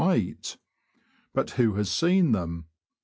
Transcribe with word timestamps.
weight. 0.03 0.57
But 1.31 1.51
who 1.51 1.75
has 1.75 1.87
seen 1.91 2.31
them 2.31 2.65